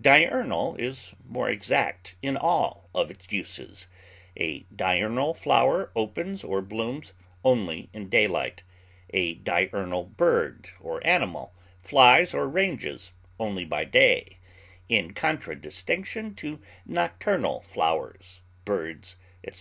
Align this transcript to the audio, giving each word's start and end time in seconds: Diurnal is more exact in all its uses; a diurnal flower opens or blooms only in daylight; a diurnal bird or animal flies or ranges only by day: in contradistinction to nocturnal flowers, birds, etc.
Diurnal 0.00 0.76
is 0.76 1.16
more 1.26 1.48
exact 1.48 2.14
in 2.22 2.36
all 2.36 2.88
its 2.94 3.26
uses; 3.32 3.88
a 4.36 4.60
diurnal 4.72 5.34
flower 5.34 5.90
opens 5.96 6.44
or 6.44 6.62
blooms 6.62 7.12
only 7.42 7.90
in 7.92 8.08
daylight; 8.08 8.62
a 9.12 9.34
diurnal 9.34 10.04
bird 10.04 10.70
or 10.78 11.04
animal 11.04 11.52
flies 11.82 12.32
or 12.34 12.48
ranges 12.48 13.12
only 13.40 13.64
by 13.64 13.84
day: 13.84 14.38
in 14.88 15.12
contradistinction 15.12 16.36
to 16.36 16.60
nocturnal 16.86 17.60
flowers, 17.62 18.42
birds, 18.64 19.16
etc. 19.42 19.48